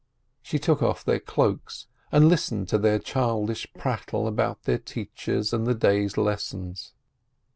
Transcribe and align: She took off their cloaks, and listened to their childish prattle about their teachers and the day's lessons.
She 0.41 0.57
took 0.57 0.81
off 0.81 1.05
their 1.05 1.19
cloaks, 1.19 1.85
and 2.11 2.27
listened 2.27 2.67
to 2.69 2.79
their 2.79 2.97
childish 2.97 3.67
prattle 3.77 4.25
about 4.27 4.63
their 4.63 4.79
teachers 4.79 5.53
and 5.53 5.67
the 5.67 5.75
day's 5.75 6.17
lessons. 6.17 6.93